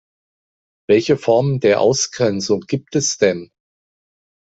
Welche 0.89 1.15
Formen 1.15 1.59
der 1.59 1.79
Ausgrenzung 1.79 2.61
gibt 2.61 2.95
es 2.95 3.19
denn? 3.19 3.51